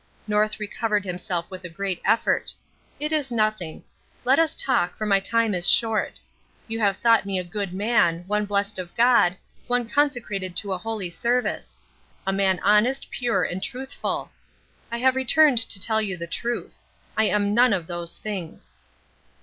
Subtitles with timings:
[0.27, 2.51] North recovered himself with a great effort.
[2.99, 3.83] "It is nothing.
[4.25, 6.19] Let us talk, for my time is short.
[6.67, 9.37] You have thought me a good man one blessed of God,
[9.67, 11.77] one consecrated to a holy service;
[12.25, 14.31] a man honest, pure, and truthful.
[14.91, 16.79] I have returned to tell you the truth.
[17.15, 18.73] I am none of these things."